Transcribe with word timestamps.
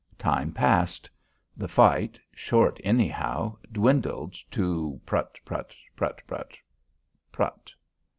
Time 0.17 0.51
passed. 0.51 1.11
The 1.55 1.67
fight, 1.67 2.19
short 2.33 2.79
anyhow, 2.83 3.57
dwindled 3.71 4.33
to 4.49 4.99
prut... 5.05 5.35
prut... 5.45 5.75
prut 5.95 6.21
prut... 6.25 6.53
prut. 7.31 7.69